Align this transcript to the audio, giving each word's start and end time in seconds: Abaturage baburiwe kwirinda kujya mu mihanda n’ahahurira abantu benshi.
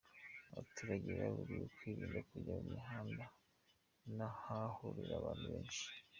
Abaturage 0.51 1.09
baburiwe 1.19 1.65
kwirinda 1.75 2.19
kujya 2.29 2.53
mu 2.59 2.65
mihanda 2.73 3.25
n’ahahurira 4.15 5.13
abantu 5.19 5.45
benshi. 5.53 5.85